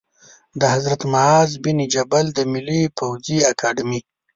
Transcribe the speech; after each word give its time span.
د 0.59 0.61
حضرت 0.73 1.01
معاذ 1.13 1.49
بن 1.63 1.77
جبل 1.93 2.25
د 2.33 2.39
ملي 2.51 2.81
پوځي 2.97 3.37
اکاډمۍ 3.51 4.01